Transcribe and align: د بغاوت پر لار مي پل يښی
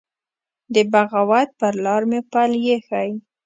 د 0.73 0.75
بغاوت 0.91 1.49
پر 1.59 1.73
لار 1.85 2.01
مي 2.09 2.19
پل 2.31 2.51
يښی 2.65 3.09